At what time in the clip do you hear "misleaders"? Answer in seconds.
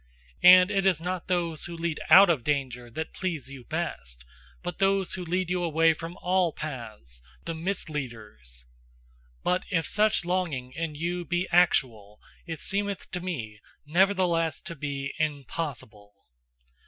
7.53-8.65